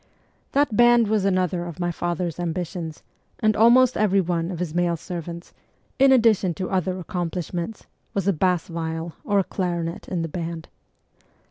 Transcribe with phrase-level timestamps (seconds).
[0.53, 3.03] That band was another of my father's ambitions,
[3.39, 5.53] and almost every one of "his male servants,
[5.99, 7.85] in addition to other accomplishments,
[8.15, 10.69] was a bass viol or a clarinet in the band.